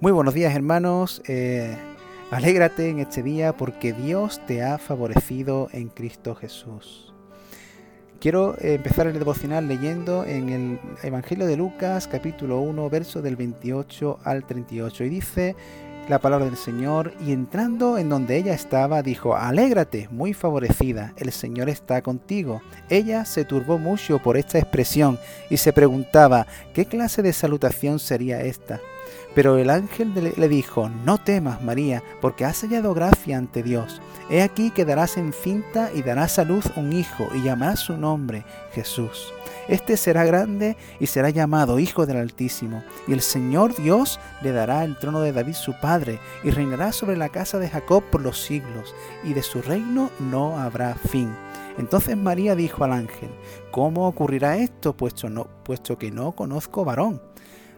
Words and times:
Muy 0.00 0.12
buenos 0.12 0.32
días 0.32 0.54
hermanos, 0.54 1.22
eh, 1.26 1.76
alégrate 2.30 2.88
en 2.88 3.00
este 3.00 3.20
día 3.20 3.56
porque 3.56 3.92
Dios 3.92 4.40
te 4.46 4.62
ha 4.62 4.78
favorecido 4.78 5.70
en 5.72 5.88
Cristo 5.88 6.36
Jesús. 6.36 7.12
Quiero 8.20 8.56
eh, 8.60 8.74
empezar 8.74 9.08
el 9.08 9.18
devocional 9.18 9.66
leyendo 9.66 10.24
en 10.24 10.50
el 10.50 10.80
Evangelio 11.02 11.46
de 11.46 11.56
Lucas 11.56 12.06
capítulo 12.06 12.60
1 12.60 12.88
verso 12.90 13.22
del 13.22 13.34
28 13.34 14.20
al 14.22 14.46
38 14.46 15.02
y 15.02 15.08
dice 15.08 15.56
la 16.08 16.20
palabra 16.20 16.46
del 16.46 16.56
Señor 16.56 17.12
y 17.26 17.32
entrando 17.32 17.98
en 17.98 18.08
donde 18.08 18.36
ella 18.36 18.54
estaba 18.54 19.02
dijo, 19.02 19.34
alégrate, 19.34 20.06
muy 20.12 20.32
favorecida, 20.32 21.12
el 21.16 21.32
Señor 21.32 21.68
está 21.68 22.02
contigo. 22.02 22.62
Ella 22.88 23.24
se 23.24 23.44
turbó 23.44 23.78
mucho 23.78 24.20
por 24.20 24.36
esta 24.36 24.58
expresión 24.58 25.18
y 25.50 25.56
se 25.56 25.72
preguntaba, 25.72 26.46
¿qué 26.72 26.86
clase 26.86 27.20
de 27.20 27.32
salutación 27.32 27.98
sería 27.98 28.42
esta? 28.42 28.80
Pero 29.34 29.58
el 29.58 29.70
ángel 29.70 30.12
le 30.36 30.48
dijo, 30.48 30.88
no 31.04 31.18
temas, 31.18 31.62
María, 31.62 32.02
porque 32.20 32.44
has 32.44 32.62
hallado 32.62 32.94
gracia 32.94 33.38
ante 33.38 33.62
Dios. 33.62 34.00
He 34.30 34.42
aquí 34.42 34.70
que 34.70 34.84
darás 34.84 35.16
encinta 35.16 35.90
y 35.94 36.02
darás 36.02 36.38
a 36.38 36.44
luz 36.44 36.66
un 36.76 36.92
hijo, 36.92 37.28
y 37.34 37.42
llamarás 37.42 37.80
su 37.80 37.96
nombre 37.96 38.44
Jesús. 38.72 39.32
Este 39.68 39.98
será 39.98 40.24
grande 40.24 40.76
y 40.98 41.06
será 41.06 41.28
llamado 41.28 41.78
Hijo 41.78 42.06
del 42.06 42.16
Altísimo, 42.16 42.82
y 43.06 43.12
el 43.12 43.20
Señor 43.20 43.74
Dios 43.76 44.18
le 44.42 44.52
dará 44.52 44.82
el 44.84 44.98
trono 44.98 45.20
de 45.20 45.32
David 45.32 45.54
su 45.54 45.74
padre, 45.78 46.20
y 46.42 46.50
reinará 46.50 46.92
sobre 46.92 47.16
la 47.16 47.28
casa 47.28 47.58
de 47.58 47.68
Jacob 47.68 48.02
por 48.10 48.22
los 48.22 48.40
siglos, 48.40 48.94
y 49.24 49.34
de 49.34 49.42
su 49.42 49.60
reino 49.60 50.10
no 50.18 50.58
habrá 50.58 50.94
fin. 50.94 51.34
Entonces 51.78 52.16
María 52.16 52.54
dijo 52.54 52.82
al 52.84 52.92
ángel, 52.92 53.30
¿cómo 53.70 54.08
ocurrirá 54.08 54.56
esto, 54.56 54.96
puesto, 54.96 55.28
no, 55.28 55.46
puesto 55.64 55.96
que 55.96 56.10
no 56.10 56.32
conozco 56.32 56.84
varón? 56.84 57.22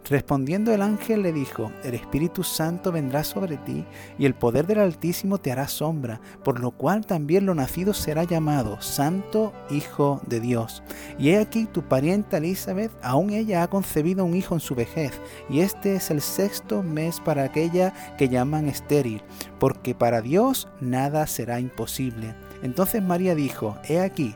Respondiendo 0.08 0.72
el 0.72 0.82
ángel 0.82 1.22
le 1.22 1.32
dijo, 1.32 1.70
el 1.84 1.94
Espíritu 1.94 2.42
Santo 2.42 2.90
vendrá 2.90 3.22
sobre 3.22 3.58
ti 3.58 3.84
y 4.18 4.26
el 4.26 4.34
poder 4.34 4.66
del 4.66 4.80
Altísimo 4.80 5.38
te 5.38 5.52
hará 5.52 5.68
sombra, 5.68 6.20
por 6.42 6.58
lo 6.58 6.72
cual 6.72 7.06
también 7.06 7.46
lo 7.46 7.54
nacido 7.54 7.94
será 7.94 8.24
llamado 8.24 8.80
Santo 8.80 9.52
Hijo 9.70 10.20
de 10.26 10.40
Dios. 10.40 10.82
Y 11.18 11.30
he 11.30 11.38
aquí 11.38 11.66
tu 11.66 11.82
parienta 11.82 12.38
Elizabeth, 12.38 12.90
aún 13.02 13.30
ella 13.30 13.62
ha 13.62 13.68
concebido 13.68 14.24
un 14.24 14.34
hijo 14.34 14.54
en 14.54 14.60
su 14.60 14.74
vejez, 14.74 15.12
y 15.48 15.60
este 15.60 15.94
es 15.94 16.10
el 16.10 16.20
sexto 16.20 16.82
mes 16.82 17.20
para 17.20 17.44
aquella 17.44 17.92
que 18.16 18.28
llaman 18.28 18.68
estéril, 18.68 19.22
porque 19.60 19.94
para 19.94 20.22
Dios 20.22 20.68
nada 20.80 21.26
será 21.26 21.60
imposible. 21.60 22.34
Entonces 22.62 23.02
María 23.02 23.34
dijo, 23.34 23.76
he 23.88 24.00
aquí, 24.00 24.34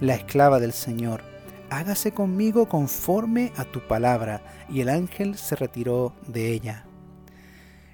la 0.00 0.14
esclava 0.14 0.60
del 0.60 0.72
Señor 0.72 1.33
hágase 1.76 2.12
conmigo 2.12 2.68
conforme 2.68 3.52
a 3.56 3.64
tu 3.64 3.80
palabra. 3.86 4.42
Y 4.68 4.80
el 4.80 4.88
ángel 4.88 5.36
se 5.36 5.56
retiró 5.56 6.14
de 6.26 6.52
ella. 6.52 6.86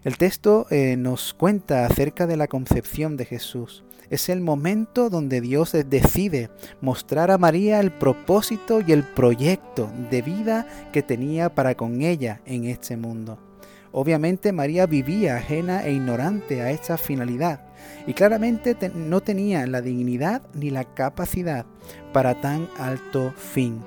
El 0.03 0.17
texto 0.17 0.67
eh, 0.71 0.97
nos 0.97 1.35
cuenta 1.35 1.85
acerca 1.85 2.27
de 2.27 2.37
la 2.37 2.49
concepción 2.49 3.17
de 3.17 3.27
Jesús. 3.27 3.85
Es 4.09 4.29
el 4.29 4.41
momento 4.41 5.09
donde 5.09 5.41
Dios 5.41 5.73
decide 5.73 6.51
mostrar 6.81 7.31
a 7.31 7.39
María 7.39 7.81
el 7.81 7.93
propósito 7.93 8.81
y 8.81 8.93
el 8.93 9.05
proyecto 9.05 9.91
de 10.11 10.23
vida 10.23 10.67
que 10.93 11.03
tenía 11.03 11.55
para 11.55 11.77
con 11.77 12.03
ella 12.03 12.41
en 12.45 12.65
este 12.65 12.97
mundo. 12.97 13.50
Obviamente 13.93 14.53
María 14.53 14.87
vivía 14.87 15.37
ajena 15.37 15.85
e 15.85 15.93
ignorante 15.93 16.63
a 16.63 16.71
esta 16.71 16.97
finalidad 16.97 17.61
y 18.07 18.15
claramente 18.15 18.77
no 18.95 19.21
tenía 19.21 19.67
la 19.67 19.81
dignidad 19.81 20.43
ni 20.55 20.71
la 20.71 20.85
capacidad 20.85 21.67
para 22.13 22.41
tan 22.41 22.69
alto 22.79 23.33
fin. 23.37 23.83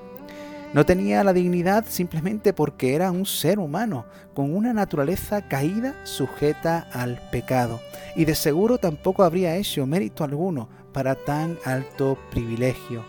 No 0.73 0.85
tenía 0.85 1.23
la 1.23 1.33
dignidad 1.33 1.85
simplemente 1.87 2.51
porque 2.51 2.95
era 2.95 3.11
un 3.11 3.27
ser 3.27 3.59
humano, 3.59 4.05
con 4.33 4.55
una 4.55 4.73
naturaleza 4.73 5.47
caída 5.47 5.93
sujeta 6.03 6.87
al 6.91 7.21
pecado. 7.31 7.79
Y 8.15 8.25
de 8.25 8.33
seguro 8.33 8.79
tampoco 8.79 9.23
habría 9.23 9.55
hecho 9.55 9.85
mérito 9.85 10.23
alguno 10.23 10.69
para 10.91 11.13
tan 11.13 11.59
alto 11.63 12.17
privilegio. 12.31 13.05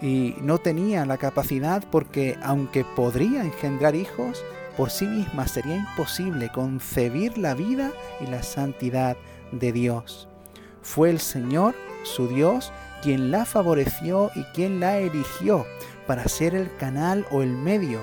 Y 0.00 0.34
no 0.40 0.56
tenía 0.56 1.04
la 1.04 1.18
capacidad 1.18 1.84
porque 1.90 2.38
aunque 2.42 2.86
podría 2.96 3.42
engendrar 3.42 3.94
hijos, 3.94 4.42
por 4.78 4.90
sí 4.90 5.06
misma 5.06 5.48
sería 5.48 5.74
imposible 5.74 6.50
concebir 6.50 7.36
la 7.36 7.54
vida 7.54 7.90
y 8.20 8.30
la 8.30 8.44
santidad 8.44 9.16
de 9.50 9.72
Dios. 9.72 10.28
Fue 10.82 11.10
el 11.10 11.18
Señor, 11.18 11.74
su 12.04 12.28
Dios, 12.28 12.72
quien 13.02 13.32
la 13.32 13.44
favoreció 13.44 14.30
y 14.36 14.44
quien 14.54 14.78
la 14.78 14.98
eligió 14.98 15.66
para 16.06 16.28
ser 16.28 16.54
el 16.54 16.74
canal 16.76 17.26
o 17.32 17.42
el 17.42 17.50
medio 17.50 18.00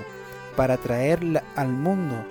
para 0.54 0.76
traer 0.76 1.42
al 1.54 1.72
mundo 1.72 2.22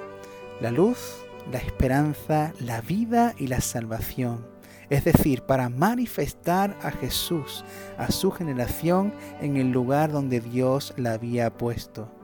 la 0.62 0.70
luz, 0.70 1.26
la 1.52 1.58
esperanza, 1.58 2.54
la 2.60 2.82
vida 2.82 3.34
y 3.40 3.48
la 3.48 3.62
salvación. 3.62 4.46
Es 4.92 5.06
decir, 5.06 5.42
para 5.42 5.70
manifestar 5.70 6.78
a 6.84 6.92
Jesús, 6.92 7.66
a 7.98 8.12
su 8.12 8.30
generación, 8.30 9.12
en 9.42 9.58
el 9.58 9.72
lugar 9.72 10.12
donde 10.12 10.40
Dios 10.40 10.94
la 10.98 11.14
había 11.14 11.50
puesto 11.58 12.15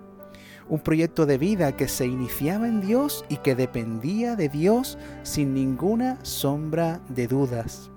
un 0.72 0.80
proyecto 0.80 1.26
de 1.26 1.38
vida 1.38 1.76
que 1.76 1.90
se 1.90 2.08
iniciaba 2.08 2.66
en 2.66 2.80
Dios 2.80 3.26
y 3.28 3.38
que 3.38 3.56
dependía 3.56 4.38
de 4.38 4.48
Dios 4.48 4.98
sin 5.22 5.54
ninguna 5.54 6.18
sombra 6.24 7.02
de 7.10 7.28
dudas. 7.28 7.92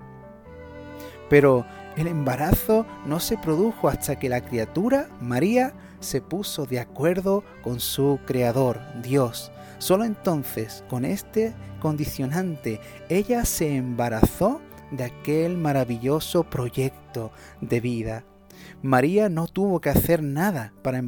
Pero 1.29 1.65
el 1.95 2.07
embarazo 2.07 2.85
no 3.05 3.21
se 3.21 3.37
produjo 3.37 3.87
hasta 3.87 4.19
que 4.19 4.27
la 4.27 4.41
criatura, 4.41 5.07
María, 5.21 5.73
se 6.01 6.21
puso 6.21 6.65
de 6.65 6.81
acuerdo 6.81 7.45
con 7.63 7.79
su 7.79 8.19
Creador, 8.25 8.81
Dios. 9.01 9.53
Solo 9.77 10.03
entonces, 10.03 10.83
con 10.89 11.05
este 11.05 11.55
condicionante, 11.79 12.81
ella 13.07 13.45
se 13.45 13.73
embarazó 13.73 14.59
de 14.91 15.05
aquel 15.05 15.57
maravilloso 15.57 16.43
proyecto 16.43 17.31
de 17.61 17.79
vida. 17.79 18.25
María 18.81 19.29
no 19.29 19.47
tuvo 19.47 19.81
que 19.81 19.89
hacer 19.89 20.21
nada 20.21 20.73
para, 20.81 21.01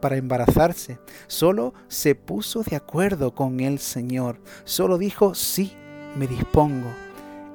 para 0.00 0.16
embarazarse, 0.16 0.98
solo 1.26 1.74
se 1.88 2.14
puso 2.14 2.62
de 2.62 2.76
acuerdo 2.76 3.34
con 3.34 3.60
el 3.60 3.78
Señor, 3.78 4.40
solo 4.64 4.98
dijo, 4.98 5.34
sí, 5.34 5.72
me 6.16 6.26
dispongo. 6.26 6.88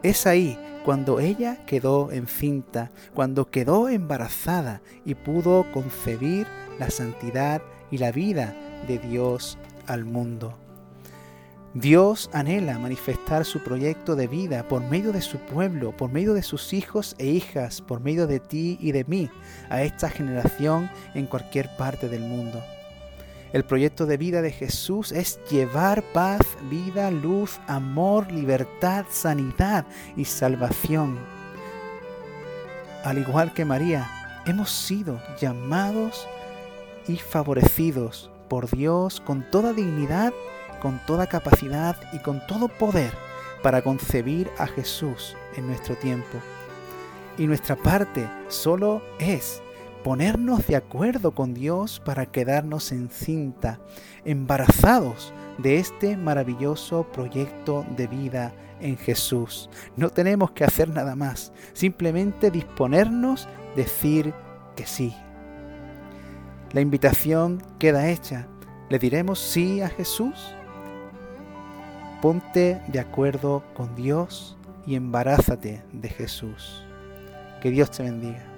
Es 0.03 0.27
ahí 0.27 0.57
cuando 0.85 1.19
ella 1.19 1.65
quedó 1.65 2.11
encinta, 2.11 2.91
cuando 3.13 3.49
quedó 3.49 3.89
embarazada 3.89 4.81
y 5.03 5.15
pudo 5.15 5.65
concebir 5.73 6.45
la 6.79 6.89
santidad 6.91 7.61
y 7.89 7.97
la 7.97 8.11
vida 8.11 8.55
de 8.87 8.99
Dios 8.99 9.57
al 9.87 10.05
mundo. 10.05 10.64
Dios 11.75 12.29
anhela 12.31 12.79
manifestar 12.79 13.43
su 13.43 13.59
proyecto 13.59 14.15
de 14.15 14.27
vida 14.27 14.65
por 14.65 14.81
medio 14.81 15.11
de 15.11 15.19
su 15.19 15.39
pueblo, 15.39 15.91
por 15.91 16.09
medio 16.09 16.33
de 16.33 16.41
sus 16.41 16.71
hijos 16.71 17.17
e 17.19 17.25
hijas, 17.25 17.81
por 17.81 17.99
medio 17.99 18.27
de 18.27 18.39
ti 18.39 18.77
y 18.79 18.93
de 18.93 19.03
mí, 19.03 19.29
a 19.69 19.83
esta 19.83 20.09
generación 20.09 20.89
en 21.15 21.25
cualquier 21.25 21.69
parte 21.75 22.07
del 22.07 22.21
mundo. 22.21 22.63
El 23.51 23.65
proyecto 23.65 24.05
de 24.05 24.15
vida 24.15 24.41
de 24.41 24.53
Jesús 24.53 25.11
es 25.11 25.37
llevar 25.51 26.01
paz, 26.13 26.39
vida, 26.69 27.11
luz, 27.11 27.59
amor, 27.67 28.31
libertad, 28.31 29.05
sanidad 29.09 29.85
y 30.15 30.23
salvación. 30.23 31.19
Al 33.03 33.17
igual 33.17 33.53
que 33.53 33.65
María, 33.65 34.09
hemos 34.45 34.71
sido 34.71 35.21
llamados 35.41 36.25
y 37.05 37.17
favorecidos 37.17 38.31
por 38.47 38.69
Dios 38.69 39.19
con 39.19 39.43
toda 39.51 39.73
dignidad 39.73 40.31
con 40.85 40.99
toda 40.99 41.25
capacidad 41.25 41.95
y 42.13 42.19
con 42.19 42.45
todo 42.45 42.67
poder 42.67 43.11
para 43.63 43.81
concebir 43.81 44.51
a 44.59 44.67
Jesús 44.67 45.35
en 45.55 45.65
nuestro 45.65 45.95
tiempo. 45.95 46.37
Y 47.39 47.47
nuestra 47.47 47.75
parte 47.75 48.29
solo 48.49 49.01
es 49.17 49.63
ponernos 50.03 50.67
de 50.67 50.75
acuerdo 50.75 51.31
con 51.31 51.55
Dios 51.55 51.99
para 52.05 52.27
quedarnos 52.27 52.91
encinta, 52.91 53.79
embarazados 54.25 55.33
de 55.57 55.79
este 55.79 56.17
maravilloso 56.17 57.07
proyecto 57.11 57.83
de 57.97 58.05
vida 58.05 58.53
en 58.79 58.95
Jesús. 58.95 59.71
No 59.97 60.11
tenemos 60.11 60.51
que 60.51 60.65
hacer 60.65 60.89
nada 60.89 61.15
más, 61.15 61.51
simplemente 61.73 62.51
disponernos, 62.51 63.47
decir 63.75 64.35
que 64.75 64.85
sí. 64.85 65.15
La 66.73 66.81
invitación 66.81 67.63
queda 67.79 68.07
hecha. 68.07 68.47
¿Le 68.91 68.99
diremos 68.99 69.39
sí 69.39 69.81
a 69.81 69.89
Jesús? 69.89 70.55
Ponte 72.25 72.81
de 72.87 72.99
acuerdo 72.99 73.63
con 73.75 73.93
Dios 73.93 74.57
y 74.87 74.95
embarázate 74.95 75.83
de 75.93 76.09
Jesús. 76.09 76.83
Que 77.61 77.69
Dios 77.69 77.91
te 77.91 78.01
bendiga. 78.01 78.54